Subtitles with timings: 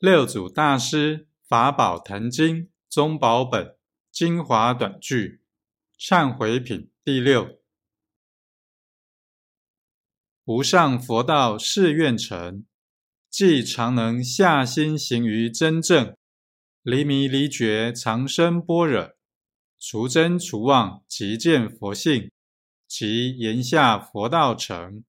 [0.00, 3.76] 六祖大师法宝坛经宗宝本
[4.12, 5.42] 精华短句
[5.98, 7.58] 忏悔品第六：
[10.44, 12.64] 无上佛道誓愿成，
[13.28, 16.16] 即常能下心行于真正，
[16.82, 19.16] 离迷离觉常生般若，
[19.80, 22.30] 除真除妄即见佛性，
[22.86, 25.02] 即言下佛道成。